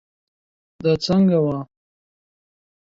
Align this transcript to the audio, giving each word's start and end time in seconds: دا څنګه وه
دا 0.83 0.93
څنګه 1.05 1.37
وه 1.45 1.57